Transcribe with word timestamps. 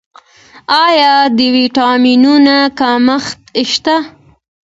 آیا 0.85 1.13
د 1.37 1.39
ویټامینونو 1.55 2.57
کمښت 2.79 3.39
شته؟ 3.71 3.95